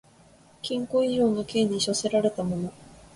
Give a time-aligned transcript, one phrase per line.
[0.63, 2.73] 禁錮以上の刑に処せられた者